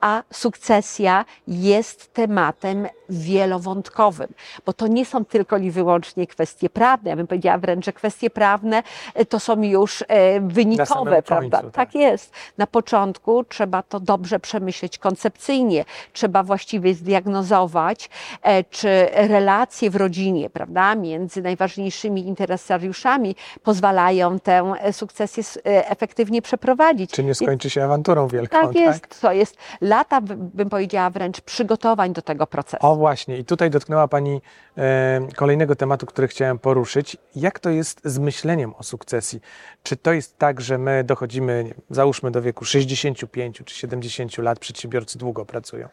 A 0.00 0.22
sukcesja 0.32 1.24
jest 1.46 2.12
tematem 2.12 2.88
wielowątkowym, 3.12 4.28
bo 4.66 4.72
to 4.72 4.86
nie 4.86 5.06
są 5.06 5.24
tylko 5.24 5.58
i 5.58 5.70
wyłącznie 5.70 6.26
kwestie 6.26 6.70
prawne. 6.70 7.10
Ja 7.10 7.16
bym 7.16 7.26
powiedziała 7.26 7.58
wręcz, 7.58 7.84
że 7.84 7.92
kwestie 7.92 8.30
prawne 8.30 8.82
e, 9.14 9.24
to 9.24 9.40
są 9.40 9.62
już 9.62 10.04
e, 10.08 10.40
wynikowe, 10.40 11.22
prawda? 11.22 11.62
tak 11.62 11.72
tak. 11.72 11.94
jest. 11.94 12.32
Na 12.58 12.66
początku 12.66 13.44
trzeba 13.44 13.82
to 13.82 14.00
dobrze 14.00 14.40
przemyśleć 14.40 14.98
koncepcyjnie, 14.98 15.84
trzeba 16.12 16.42
właściwie 16.42 16.94
zdiagnozować, 16.94 18.10
e, 18.42 18.64
czy 18.64 19.08
relacje 19.12 19.90
w 19.90 19.96
rodzinie, 19.96 20.50
prawda, 20.50 20.94
między 20.94 21.42
najważniejszymi 21.42 22.26
interesariuszami 22.26 23.36
pozwalają 23.62 24.38
tę 24.40 24.72
sukcesję 24.92 25.42
efektywnie 25.64 26.42
przeprowadzić. 26.42 27.10
Czy 27.10 27.24
nie 27.24 27.34
skończy 27.34 27.70
się 27.70 27.84
awanturą 27.84 28.28
wielką? 28.28 28.60
Tak 28.60 28.74
jest, 28.74 29.20
to 29.20 29.32
jest 29.32 29.56
lata, 29.80 30.20
bym 30.36 30.70
powiedziała, 30.70 31.10
wręcz 31.10 31.40
przygotowań 31.40 32.12
do 32.12 32.22
tego 32.22 32.46
procesu. 32.46 32.86
O 32.86 32.96
właśnie, 33.02 33.38
i 33.38 33.44
tutaj 33.44 33.70
dotknęła 33.70 34.08
Pani 34.08 34.40
e, 34.78 35.20
kolejnego 35.36 35.76
tematu, 35.76 36.06
który 36.06 36.28
chciałem 36.28 36.58
poruszyć. 36.58 37.16
Jak 37.36 37.58
to 37.58 37.70
jest 37.70 38.00
z 38.04 38.18
myśleniem 38.18 38.74
o 38.78 38.82
sukcesji? 38.82 39.40
Czy 39.82 39.96
to 39.96 40.12
jest 40.12 40.38
tak, 40.38 40.60
że 40.60 40.78
my 40.78 41.04
dochodzimy, 41.04 41.64
wiem, 41.64 41.74
załóżmy 41.90 42.30
do 42.30 42.42
wieku 42.42 42.64
65 42.64 43.62
czy 43.64 43.74
70 43.74 44.38
lat, 44.38 44.58
przedsiębiorcy 44.58 45.18
długo 45.18 45.44
pracują 45.44 45.88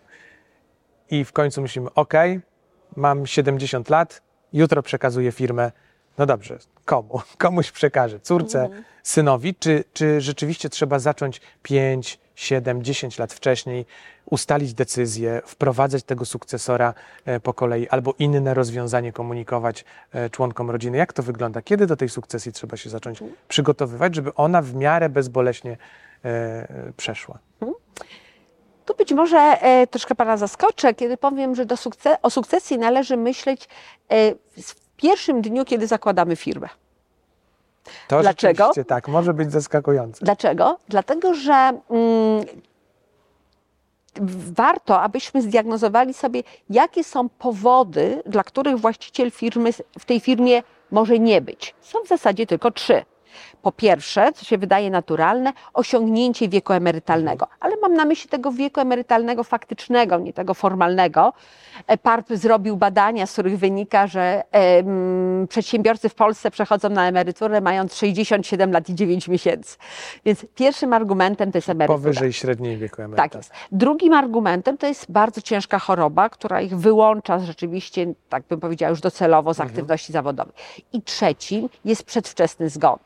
i 1.11 1.25
w 1.25 1.31
końcu 1.31 1.61
myślimy, 1.61 1.89
ok, 1.95 2.13
mam 2.95 3.25
70 3.25 3.89
lat, 3.89 4.21
jutro 4.53 4.83
przekazuję 4.83 5.31
firmę, 5.31 5.71
no 6.17 6.25
dobrze, 6.25 6.57
komu? 6.85 7.21
Komuś 7.37 7.71
przekażę, 7.71 8.19
córce, 8.19 8.69
synowi, 9.03 9.55
czy, 9.55 9.83
czy 9.93 10.21
rzeczywiście 10.21 10.69
trzeba 10.69 10.99
zacząć 10.99 11.41
5, 11.63 12.19
7, 12.39 12.83
10 12.83 13.19
lat 13.19 13.33
wcześniej, 13.33 13.85
ustalić 14.25 14.73
decyzję, 14.73 15.41
wprowadzać 15.45 16.03
tego 16.03 16.25
sukcesora 16.25 16.93
e, 17.25 17.39
po 17.39 17.53
kolei, 17.53 17.87
albo 17.89 18.13
inne 18.19 18.53
rozwiązanie 18.53 19.13
komunikować 19.13 19.85
e, 20.11 20.29
członkom 20.29 20.71
rodziny. 20.71 20.97
Jak 20.97 21.13
to 21.13 21.23
wygląda? 21.23 21.61
Kiedy 21.61 21.87
do 21.87 21.95
tej 21.95 22.09
sukcesji 22.09 22.51
trzeba 22.51 22.77
się 22.77 22.89
zacząć 22.89 23.19
przygotowywać, 23.47 24.15
żeby 24.15 24.33
ona 24.35 24.61
w 24.61 24.75
miarę 24.75 25.09
bezboleśnie 25.09 25.77
e, 26.25 26.91
przeszła? 26.97 27.39
Tu 28.85 28.95
być 28.95 29.13
może 29.13 29.57
troszkę 29.91 30.15
Pana 30.15 30.37
zaskoczę, 30.37 30.93
kiedy 30.93 31.17
powiem, 31.17 31.55
że 31.55 31.65
do 31.65 31.75
sukce- 31.75 32.17
o 32.21 32.29
sukcesji 32.29 32.77
należy 32.77 33.17
myśleć 33.17 33.69
w 34.57 34.75
pierwszym 34.97 35.41
dniu, 35.41 35.65
kiedy 35.65 35.87
zakładamy 35.87 36.35
firmę. 36.35 36.69
To 38.07 38.21
Dlaczego? 38.21 38.53
rzeczywiście 38.53 38.85
tak, 38.85 39.07
może 39.07 39.33
być 39.33 39.51
zaskakujące. 39.51 40.25
Dlaczego? 40.25 40.77
Dlatego, 40.89 41.33
że 41.33 41.53
mm, 41.89 42.45
warto, 44.55 45.01
abyśmy 45.01 45.41
zdiagnozowali 45.41 46.13
sobie, 46.13 46.43
jakie 46.69 47.03
są 47.03 47.29
powody, 47.29 48.23
dla 48.25 48.43
których 48.43 48.77
właściciel 48.77 49.31
firmy 49.31 49.69
w 49.99 50.05
tej 50.05 50.19
firmie 50.19 50.63
może 50.91 51.19
nie 51.19 51.41
być. 51.41 51.75
Są 51.81 52.03
w 52.03 52.07
zasadzie 52.07 52.47
tylko 52.47 52.71
trzy. 52.71 53.03
Po 53.61 53.71
pierwsze, 53.71 54.31
co 54.33 54.45
się 54.45 54.57
wydaje 54.57 54.89
naturalne, 54.89 55.53
osiągnięcie 55.73 56.49
wieku 56.49 56.73
emerytalnego, 56.73 57.47
ale 57.59 57.75
mam 57.81 57.93
na 57.93 58.05
myśli 58.05 58.29
tego 58.29 58.51
wieku 58.51 58.81
emerytalnego 58.81 59.43
faktycznego, 59.43 60.19
nie 60.19 60.33
tego 60.33 60.53
formalnego. 60.53 61.33
E, 61.87 61.97
PARP 61.97 62.29
zrobił 62.29 62.77
badania, 62.77 63.25
z 63.25 63.33
których 63.33 63.59
wynika, 63.59 64.07
że 64.07 64.43
em, 64.51 65.47
przedsiębiorcy 65.49 66.09
w 66.09 66.15
Polsce 66.15 66.51
przechodzą 66.51 66.89
na 66.89 67.07
emeryturę 67.07 67.61
mając 67.61 67.95
67 67.95 68.71
lat 68.71 68.89
i 68.89 68.95
9 68.95 69.27
miesięcy. 69.27 69.77
Więc 70.25 70.45
pierwszym 70.55 70.93
argumentem 70.93 71.51
to 71.51 71.57
jest 71.57 71.69
emerytura. 71.69 71.99
Powyżej 71.99 72.33
średniej 72.33 72.77
wieku 72.77 73.01
emeryta. 73.01 73.23
Tak 73.23 73.35
jest. 73.35 73.51
Drugim 73.71 74.13
argumentem 74.13 74.77
to 74.77 74.87
jest 74.87 75.11
bardzo 75.11 75.41
ciężka 75.41 75.79
choroba, 75.79 76.29
która 76.29 76.61
ich 76.61 76.77
wyłącza 76.77 77.39
rzeczywiście, 77.39 78.13
tak 78.29 78.43
bym 78.49 78.59
powiedziała, 78.59 78.89
już 78.89 79.01
docelowo 79.01 79.53
z 79.53 79.59
aktywności 79.59 80.13
zawodowej. 80.13 80.53
I 80.93 81.01
trzecim 81.01 81.69
jest 81.85 82.03
przedwczesny 82.03 82.69
zgon. 82.69 82.99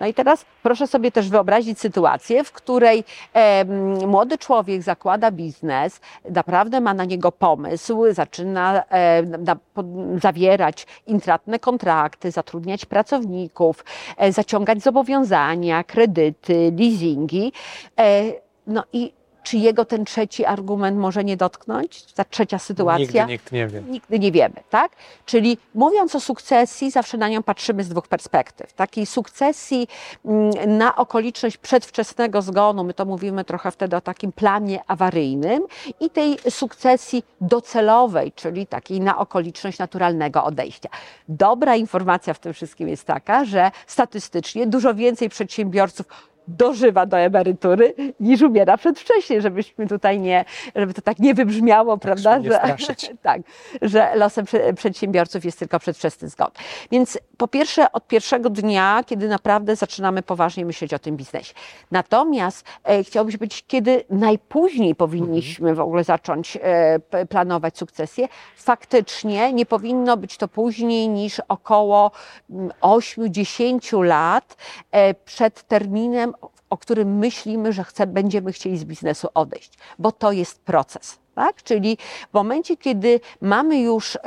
No 0.00 0.06
i 0.06 0.14
teraz 0.14 0.44
proszę 0.62 0.86
sobie 0.86 1.12
też 1.12 1.28
wyobrazić 1.28 1.80
sytuację, 1.80 2.44
w 2.44 2.52
której 2.52 3.04
em, 3.32 4.08
młody 4.08 4.38
człowiek 4.38 4.82
zakłada 4.82 5.30
biznes, 5.30 6.00
naprawdę 6.30 6.80
ma 6.80 6.94
na 6.94 7.04
niego 7.04 7.32
pomysł, 7.32 8.04
zaczyna 8.10 8.84
e, 8.84 9.22
na, 9.22 9.56
po, 9.74 9.84
zawierać 10.22 10.86
intratne 11.06 11.58
kontrakty, 11.58 12.30
zatrudniać 12.30 12.84
pracowników, 12.84 13.84
e, 14.16 14.32
zaciągać 14.32 14.82
zobowiązania, 14.82 15.84
kredyty, 15.84 16.72
leasingi. 16.78 17.52
E, 17.98 18.22
no 18.66 18.84
i 18.92 19.12
Czy 19.42 19.56
jego 19.56 19.84
ten 19.84 20.04
trzeci 20.04 20.44
argument 20.44 20.98
może 20.98 21.24
nie 21.24 21.36
dotknąć? 21.36 22.12
Ta 22.12 22.24
trzecia 22.24 22.58
sytuacja? 22.58 23.04
Nigdy 23.06 23.32
nikt 23.32 23.52
nie 23.52 23.66
wie. 23.68 23.82
Nigdy 23.82 24.18
nie 24.18 24.32
wiemy, 24.32 24.54
tak? 24.70 24.92
Czyli 25.26 25.58
mówiąc 25.74 26.14
o 26.14 26.20
sukcesji, 26.20 26.90
zawsze 26.90 27.18
na 27.18 27.28
nią 27.28 27.42
patrzymy 27.42 27.84
z 27.84 27.88
dwóch 27.88 28.08
perspektyw. 28.08 28.72
Takiej 28.72 29.06
sukcesji 29.06 29.88
mm, 30.24 30.78
na 30.78 30.96
okoliczność 30.96 31.56
przedwczesnego 31.56 32.42
zgonu, 32.42 32.84
my 32.84 32.94
to 32.94 33.04
mówimy 33.04 33.44
trochę 33.44 33.70
wtedy 33.70 33.96
o 33.96 34.00
takim 34.00 34.32
planie 34.32 34.80
awaryjnym, 34.86 35.62
i 36.00 36.10
tej 36.10 36.38
sukcesji 36.50 37.24
docelowej, 37.40 38.32
czyli 38.32 38.66
takiej 38.66 39.00
na 39.00 39.18
okoliczność 39.18 39.78
naturalnego 39.78 40.44
odejścia. 40.44 40.88
Dobra 41.28 41.76
informacja 41.76 42.34
w 42.34 42.38
tym 42.38 42.52
wszystkim 42.52 42.88
jest 42.88 43.04
taka, 43.04 43.44
że 43.44 43.70
statystycznie 43.86 44.66
dużo 44.66 44.94
więcej 44.94 45.28
przedsiębiorców 45.28 46.06
dożywa 46.48 47.06
do 47.06 47.18
emerytury 47.18 47.94
niż 48.20 48.42
umiera 48.42 48.76
przedwcześnie, 48.76 49.40
żebyśmy 49.40 49.86
tutaj 49.86 50.20
nie, 50.20 50.44
żeby 50.76 50.94
to 50.94 51.02
tak 51.02 51.18
nie 51.18 51.34
wybrzmiało, 51.34 51.98
prawda, 51.98 52.38
nie 52.38 52.50
że, 52.50 52.60
tak, 53.22 53.42
że 53.82 54.16
losem 54.16 54.44
prze- 54.44 54.74
przedsiębiorców 54.74 55.44
jest 55.44 55.58
tylko 55.58 55.78
przedwczesny 55.78 56.28
zgon. 56.28 56.50
Więc 56.90 57.18
po 57.36 57.48
pierwsze 57.48 57.92
od 57.92 58.06
pierwszego 58.06 58.50
dnia, 58.50 59.04
kiedy 59.06 59.28
naprawdę 59.28 59.76
zaczynamy 59.76 60.22
poważnie 60.22 60.64
myśleć 60.64 60.94
o 60.94 60.98
tym 60.98 61.16
biznesie. 61.16 61.54
Natomiast 61.90 62.66
e, 62.84 63.04
chciałabym 63.04 63.38
powiedzieć, 63.38 63.64
kiedy 63.66 64.04
najpóźniej 64.10 64.94
powinniśmy 64.94 65.74
w 65.74 65.80
ogóle 65.80 66.04
zacząć 66.04 66.58
e, 66.62 67.26
planować 67.26 67.78
sukcesję, 67.78 68.28
faktycznie 68.56 69.52
nie 69.52 69.66
powinno 69.66 70.16
być 70.16 70.36
to 70.36 70.48
później 70.48 71.08
niż 71.08 71.40
około 71.48 72.10
mm, 72.50 72.70
8-10 72.80 74.04
lat 74.04 74.56
e, 74.90 75.14
przed 75.14 75.62
terminem, 75.62 76.31
o 76.72 76.76
którym 76.76 77.18
myślimy, 77.18 77.72
że 77.72 77.84
chce, 77.84 78.06
będziemy 78.06 78.52
chcieli 78.52 78.78
z 78.78 78.84
biznesu 78.84 79.28
odejść, 79.34 79.72
bo 79.98 80.12
to 80.12 80.32
jest 80.32 80.60
proces. 80.60 81.18
Tak? 81.34 81.62
Czyli 81.62 81.98
w 82.30 82.34
momencie, 82.34 82.76
kiedy 82.76 83.20
mamy 83.40 83.80
już 83.80 84.18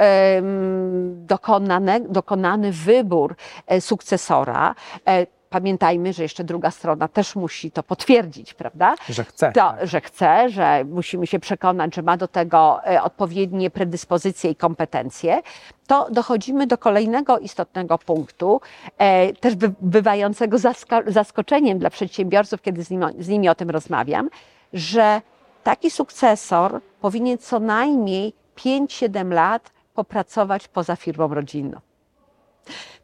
dokonane, 1.06 2.00
dokonany 2.00 2.72
wybór 2.72 3.36
e, 3.68 3.82
sukcesora, 3.82 4.76
e, 5.08 5.28
pamiętajmy, 5.50 6.14
że 6.14 6.24
jeszcze 6.24 6.44
druga 6.44 6.72
strona 6.72 7.08
też 7.08 7.36
musi 7.36 7.72
to 7.72 7.84
potwierdzić, 7.84 8.54
prawda? 8.54 8.96
Że 9.10 9.24
chce. 9.24 9.52
To, 9.52 9.60
tak. 9.60 9.88
że 9.88 10.02
chce, 10.02 10.50
że 10.50 10.86
musimy 10.90 11.28
się 11.28 11.40
przekonać, 11.40 11.96
że 11.96 12.02
ma 12.02 12.18
do 12.18 12.28
tego 12.28 12.86
e, 12.86 13.04
odpowiednie 13.04 13.70
predyspozycje 13.70 14.52
i 14.52 14.56
kompetencje, 14.56 15.42
to 15.88 16.08
dochodzimy 16.12 16.68
do 16.68 16.78
kolejnego 16.78 17.40
istotnego 17.40 17.98
punktu, 17.98 18.62
e, 18.98 19.34
też 19.34 19.56
by, 19.56 19.72
bywającego 19.82 20.58
zasko- 20.58 21.12
zaskoczeniem 21.12 21.80
dla 21.80 21.90
przedsiębiorców, 21.90 22.62
kiedy 22.62 22.84
z, 22.84 22.90
nim, 22.90 23.04
z 23.20 23.28
nimi 23.28 23.50
o 23.50 23.56
tym 23.56 23.70
rozmawiam, 23.70 24.30
że 24.74 25.22
taki 25.64 25.92
sukcesor 25.92 26.82
powinien 27.02 27.38
co 27.38 27.60
najmniej 27.60 28.34
5-7 28.58 29.32
lat 29.32 29.72
popracować 29.94 30.68
poza 30.68 30.96
firmą 30.96 31.28
rodzinną. 31.28 31.80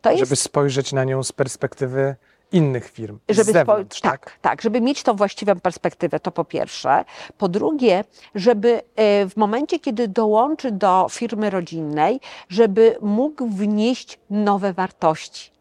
To 0.02 0.12
jest 0.12 0.20
Żeby 0.20 0.36
spojrzeć 0.36 0.94
na 0.94 1.04
nią 1.04 1.24
z 1.24 1.32
perspektywy 1.32 2.16
innych 2.52 2.90
firm, 2.90 3.20
żeby 3.30 3.44
z 3.44 3.48
spo- 3.48 3.54
zewnątrz, 3.54 4.02
tak, 4.02 4.26
tak? 4.26 4.40
tak, 4.42 4.62
żeby 4.62 4.82
mieć 4.82 5.04
tą 5.04 5.16
właściwą 5.16 5.60
perspektywę, 5.60 6.20
to 6.20 6.32
po 6.32 6.46
pierwsze. 6.46 7.06
Po 7.38 7.50
drugie, 7.50 8.04
żeby 8.36 8.82
e, 8.96 9.30
w 9.30 9.38
momencie, 9.38 9.80
kiedy 9.80 10.08
dołączy 10.08 10.72
do 10.72 11.08
firmy 11.10 11.50
rodzinnej, 11.50 12.20
żeby 12.50 12.98
mógł 13.02 13.48
wnieść 13.48 14.20
nowe 14.30 14.74
wartości. 14.74 15.52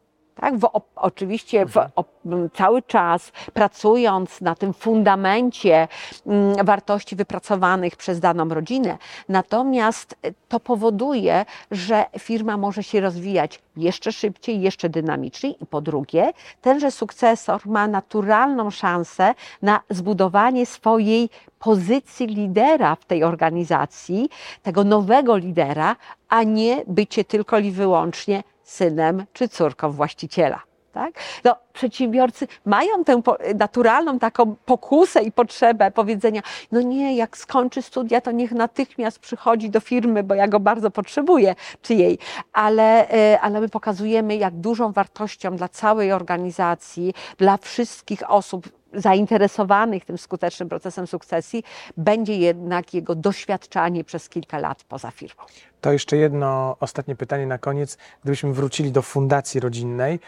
Tak, 0.40 0.58
w, 0.58 0.64
o, 0.64 0.80
oczywiście 0.96 1.66
w, 1.66 1.76
o, 1.76 2.04
m, 2.26 2.50
cały 2.54 2.82
czas 2.82 3.32
pracując 3.52 4.40
na 4.40 4.54
tym 4.54 4.72
fundamencie 4.72 5.88
mm, 6.26 6.66
wartości 6.66 7.16
wypracowanych 7.16 7.96
przez 7.96 8.20
daną 8.20 8.48
rodzinę. 8.48 8.98
Natomiast 9.28 10.16
e, 10.22 10.32
to 10.48 10.60
powoduje, 10.60 11.44
że 11.70 12.04
firma 12.18 12.56
może 12.56 12.82
się 12.82 13.00
rozwijać 13.00 13.60
jeszcze 13.76 14.12
szybciej, 14.12 14.60
jeszcze 14.60 14.88
dynamiczniej. 14.88 15.56
I 15.62 15.66
po 15.66 15.80
drugie, 15.80 16.32
tenże 16.60 16.90
sukcesor 16.90 17.66
ma 17.66 17.86
naturalną 17.86 18.70
szansę 18.70 19.34
na 19.62 19.80
zbudowanie 19.90 20.66
swojej 20.66 21.30
pozycji 21.58 22.26
lidera 22.26 22.96
w 22.96 23.04
tej 23.04 23.24
organizacji, 23.24 24.28
tego 24.62 24.84
nowego 24.84 25.36
lidera, 25.36 25.96
a 26.28 26.42
nie 26.42 26.82
bycie 26.86 27.24
tylko 27.24 27.58
i 27.58 27.70
wyłącznie 27.70 28.42
synem 28.70 29.24
czy 29.32 29.48
córką 29.48 29.92
właściciela. 29.92 30.62
Tak? 30.92 31.14
No, 31.44 31.56
przedsiębiorcy 31.72 32.48
mają 32.64 33.04
tę 33.04 33.22
naturalną 33.54 34.18
taką 34.18 34.56
pokusę 34.64 35.22
i 35.22 35.32
potrzebę 35.32 35.90
powiedzenia, 35.90 36.42
no 36.72 36.80
nie, 36.80 37.16
jak 37.16 37.36
skończy 37.36 37.82
studia, 37.82 38.20
to 38.20 38.30
niech 38.30 38.52
natychmiast 38.52 39.18
przychodzi 39.18 39.70
do 39.70 39.80
firmy, 39.80 40.22
bo 40.22 40.34
ja 40.34 40.48
go 40.48 40.60
bardzo 40.60 40.90
potrzebuję, 40.90 41.54
czy 41.82 41.94
jej. 41.94 42.18
Ale, 42.52 43.10
e, 43.10 43.40
ale 43.40 43.60
my 43.60 43.68
pokazujemy, 43.68 44.36
jak 44.36 44.54
dużą 44.54 44.92
wartością 44.92 45.56
dla 45.56 45.68
całej 45.68 46.12
organizacji, 46.12 47.14
dla 47.38 47.56
wszystkich 47.56 48.30
osób 48.30 48.79
zainteresowanych 48.94 50.04
tym 50.04 50.18
skutecznym 50.18 50.68
procesem 50.68 51.06
sukcesji, 51.06 51.64
będzie 51.96 52.36
jednak 52.36 52.94
jego 52.94 53.14
doświadczanie 53.14 54.04
przez 54.04 54.28
kilka 54.28 54.58
lat 54.58 54.84
poza 54.84 55.10
firmą. 55.10 55.42
To 55.80 55.92
jeszcze 55.92 56.16
jedno 56.16 56.76
ostatnie 56.80 57.16
pytanie 57.16 57.46
na 57.46 57.58
koniec. 57.58 57.98
Gdybyśmy 58.22 58.52
wrócili 58.52 58.92
do 58.92 59.02
fundacji 59.02 59.60
rodzinnej, 59.60 60.20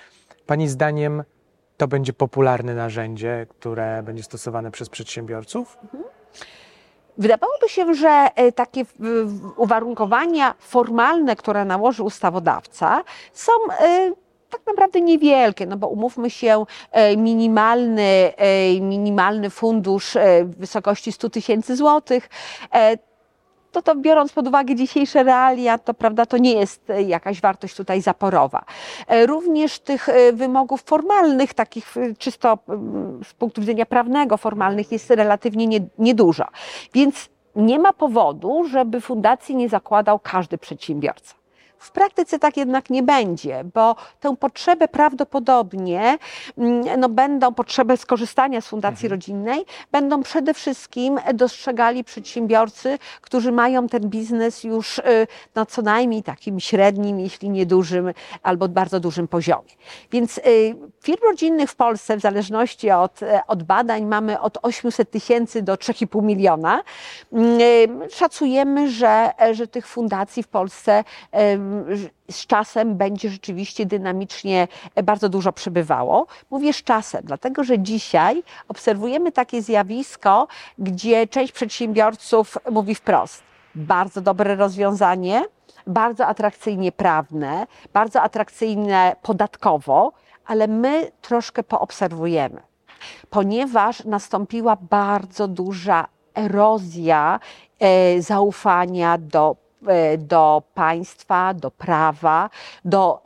Pani 0.46 0.68
zdaniem 0.68 1.24
to 1.76 1.88
będzie 1.88 2.12
popularne 2.12 2.74
narzędzie, 2.74 3.46
które 3.48 4.02
będzie 4.02 4.22
stosowane 4.22 4.70
przez 4.70 4.88
przedsiębiorców? 4.88 5.78
Wydawałoby 7.18 7.68
się, 7.68 7.94
że 7.94 8.28
e, 8.34 8.52
takie 8.52 8.84
uwarunkowania 9.56 10.54
formalne, 10.58 11.36
które 11.36 11.64
nałoży 11.64 12.02
ustawodawca, 12.02 13.04
są 13.32 13.52
e, 13.80 14.12
tak 14.52 14.60
naprawdę 14.66 15.00
niewielkie, 15.00 15.66
no 15.66 15.76
bo 15.76 15.88
umówmy 15.88 16.30
się, 16.30 16.64
e, 16.90 17.16
minimalny, 17.16 18.32
e, 18.36 18.80
minimalny 18.80 19.50
fundusz 19.50 20.16
e, 20.16 20.44
w 20.44 20.56
wysokości 20.58 21.12
100 21.12 21.30
tysięcy 21.30 21.76
złotych. 21.76 22.28
To 23.72 23.82
to 23.82 23.94
biorąc 23.96 24.32
pod 24.32 24.48
uwagę 24.48 24.74
dzisiejsze 24.74 25.22
realia, 25.22 25.78
to 25.78 25.94
prawda, 25.94 26.26
to 26.26 26.38
nie 26.38 26.52
jest 26.52 26.82
jakaś 27.06 27.40
wartość 27.40 27.76
tutaj 27.76 28.00
zaporowa. 28.00 28.64
Również 29.26 29.78
tych 29.80 30.08
wymogów 30.32 30.82
formalnych, 30.82 31.54
takich 31.54 31.94
czysto 32.18 32.58
z 33.24 33.34
punktu 33.34 33.60
widzenia 33.60 33.86
prawnego, 33.86 34.36
formalnych 34.36 34.92
jest 34.92 35.10
relatywnie 35.10 35.66
nie- 35.66 35.86
niedużo. 35.98 36.44
Więc 36.94 37.28
nie 37.56 37.78
ma 37.78 37.92
powodu, 37.92 38.64
żeby 38.64 39.00
fundacji 39.00 39.56
nie 39.56 39.68
zakładał 39.68 40.18
każdy 40.18 40.58
przedsiębiorca. 40.58 41.41
W 41.82 41.90
praktyce 41.90 42.38
tak 42.38 42.56
jednak 42.56 42.90
nie 42.90 43.02
będzie, 43.02 43.64
bo 43.74 43.96
tę 44.20 44.36
potrzebę 44.36 44.88
prawdopodobnie 44.88 46.18
mm, 46.58 47.00
no, 47.00 47.08
będą, 47.08 47.54
potrzebę 47.54 47.96
skorzystania 47.96 48.60
z 48.60 48.66
fundacji 48.66 49.08
rodzinnej, 49.08 49.64
będą 49.92 50.22
przede 50.22 50.54
wszystkim 50.54 51.18
dostrzegali 51.34 52.04
przedsiębiorcy, 52.04 52.98
którzy 53.20 53.52
mają 53.52 53.88
ten 53.88 54.08
biznes 54.08 54.64
już 54.64 54.98
y, 54.98 55.02
na 55.54 55.66
co 55.66 55.82
najmniej 55.82 56.22
takim 56.22 56.60
średnim, 56.60 57.20
jeśli 57.20 57.50
nie 57.50 57.66
dużym, 57.66 58.12
albo 58.42 58.68
bardzo 58.68 59.00
dużym 59.00 59.28
poziomie. 59.28 59.70
Więc 60.10 60.38
y, 60.38 60.42
firm 61.02 61.22
rodzinnych 61.22 61.70
w 61.70 61.76
Polsce, 61.76 62.16
w 62.16 62.20
zależności 62.20 62.90
od, 62.90 63.22
e, 63.22 63.40
od 63.46 63.62
badań, 63.62 64.04
mamy 64.04 64.40
od 64.40 64.58
800 64.62 65.10
tysięcy 65.10 65.62
do 65.62 65.74
3,5 65.74 66.22
miliona. 66.22 66.82
Mm, 67.32 67.60
y, 67.60 68.10
Szacujemy, 68.10 68.90
że, 68.90 69.30
e, 69.40 69.54
że 69.54 69.66
tych 69.66 69.86
fundacji 69.86 70.42
w 70.42 70.48
Polsce 70.48 71.04
z 72.30 72.46
czasem 72.46 72.96
będzie 72.96 73.30
rzeczywiście 73.30 73.86
dynamicznie 73.86 74.68
e, 74.94 75.02
bardzo 75.02 75.28
dużo 75.28 75.52
przybywało. 75.52 76.26
Mówię 76.50 76.72
z 76.72 76.82
czasem, 76.82 77.22
dlatego 77.24 77.64
że 77.64 77.78
dzisiaj 77.78 78.42
obserwujemy 78.68 79.32
takie 79.32 79.62
zjawisko, 79.62 80.48
gdzie 80.78 81.26
część 81.26 81.52
przedsiębiorców 81.52 82.58
mówi 82.70 82.94
wprost: 82.94 83.42
bardzo 83.74 84.20
dobre 84.20 84.56
rozwiązanie, 84.56 85.44
bardzo 85.86 86.26
atrakcyjnie 86.26 86.92
prawne, 86.92 87.66
bardzo 87.92 88.22
atrakcyjne 88.22 89.16
podatkowo, 89.22 90.12
ale 90.46 90.68
my 90.68 91.10
troszkę 91.20 91.62
poobserwujemy, 91.62 92.60
ponieważ 93.30 94.04
nastąpiła 94.04 94.76
bardzo 94.76 95.48
duża 95.48 96.06
erozja 96.34 97.40
e, 97.80 98.22
zaufania 98.22 99.18
do 99.18 99.61
do 100.18 100.62
państwa, 100.74 101.54
do 101.54 101.70
prawa, 101.70 102.50
do 102.84 103.22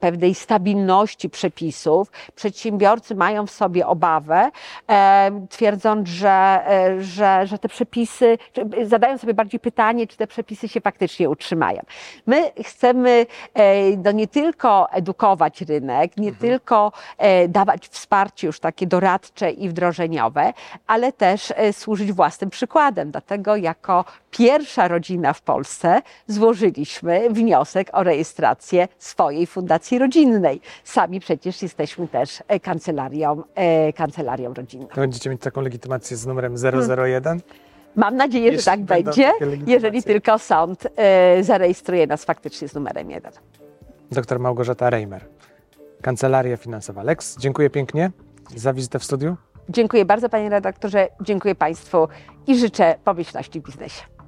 pewnej 0.00 0.34
stabilności 0.34 1.30
przepisów. 1.30 2.10
Przedsiębiorcy 2.34 3.14
mają 3.14 3.46
w 3.46 3.50
sobie 3.50 3.86
obawę, 3.86 4.50
em, 4.86 5.48
twierdząc, 5.48 6.08
że, 6.08 6.62
e, 6.66 7.02
że, 7.02 7.46
że 7.46 7.58
te 7.58 7.68
przepisy, 7.68 8.38
zadają 8.82 9.18
sobie 9.18 9.34
bardziej 9.34 9.60
pytanie, 9.60 10.06
czy 10.06 10.16
te 10.16 10.26
przepisy 10.26 10.68
się 10.68 10.80
faktycznie 10.80 11.30
utrzymają. 11.30 11.82
My 12.26 12.50
chcemy 12.64 13.26
e, 13.54 13.96
no, 13.96 14.12
nie 14.12 14.28
tylko 14.28 14.90
edukować 14.92 15.60
rynek, 15.60 16.16
nie 16.16 16.32
tylko 16.32 16.92
e, 17.18 17.48
dawać 17.48 17.88
wsparcie 17.88 18.46
już 18.46 18.60
takie 18.60 18.86
doradcze 18.86 19.50
i 19.50 19.68
wdrożeniowe, 19.68 20.52
ale 20.86 21.12
też 21.12 21.52
e, 21.56 21.72
służyć 21.72 22.12
własnym 22.12 22.50
przykładem. 22.50 23.10
Dlatego 23.10 23.56
jako 23.56 24.04
pierwsza 24.30 24.88
rodzina 24.88 25.32
w 25.32 25.42
Polsce 25.42 25.89
złożyliśmy 26.26 27.30
wniosek 27.30 27.88
o 27.92 28.02
rejestrację 28.02 28.88
swojej 28.98 29.46
fundacji 29.46 29.98
rodzinnej. 29.98 30.60
Sami 30.84 31.20
przecież 31.20 31.62
jesteśmy 31.62 32.08
też 32.08 32.42
e, 32.48 32.60
kancelarią, 32.60 33.42
e, 33.54 33.92
kancelarią 33.92 34.54
rodzinną. 34.54 34.86
To 34.86 35.00
będziecie 35.00 35.30
mieć 35.30 35.40
taką 35.40 35.60
legitymację 35.60 36.16
z 36.16 36.26
numerem 36.26 36.54
001. 37.06 37.40
Mam 37.96 38.16
nadzieję, 38.16 38.46
że 38.46 38.52
Jeśli 38.52 38.64
tak 38.64 38.80
będą 38.80 39.04
będzie, 39.04 39.32
jeżeli 39.66 40.02
tylko 40.02 40.38
sąd 40.38 40.86
e, 40.96 41.44
zarejestruje 41.44 42.06
nas 42.06 42.24
faktycznie 42.24 42.68
z 42.68 42.74
numerem 42.74 43.10
jeden. 43.10 43.32
Dr 44.10 44.40
Małgorzata 44.40 44.90
Reimer, 44.90 45.24
Kancelaria 46.02 46.56
Finansowa 46.56 47.02
Lex. 47.02 47.38
Dziękuję 47.38 47.70
pięknie 47.70 48.10
za 48.56 48.72
wizytę 48.72 48.98
w 48.98 49.04
studiu. 49.04 49.36
Dziękuję 49.68 50.04
bardzo 50.04 50.28
panie 50.28 50.50
redaktorze, 50.50 51.08
dziękuję 51.20 51.54
państwu 51.54 52.08
i 52.46 52.58
życzę 52.58 52.94
pomyślności 53.04 53.60
w 53.60 53.64
biznesie. 53.64 54.19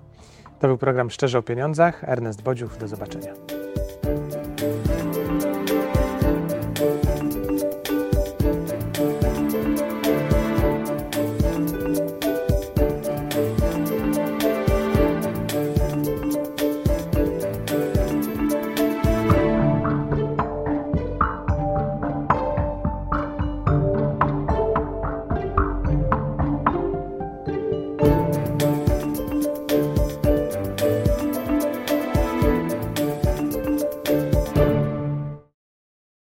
To 0.62 0.68
był 0.68 0.79
program 0.79 1.11
Szczerze 1.11 1.38
o 1.38 1.42
Pieniądzach. 1.42 2.05
Ernest 2.05 2.42
Bodziuch, 2.42 2.77
do 2.77 2.88
zobaczenia. 2.88 3.35